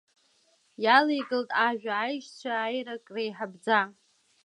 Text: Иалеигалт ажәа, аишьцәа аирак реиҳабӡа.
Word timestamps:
Иалеигалт 0.83 1.49
ажәа, 1.67 1.93
аишьцәа 1.97 2.53
аирак 2.67 3.05
реиҳабӡа. 3.15 3.79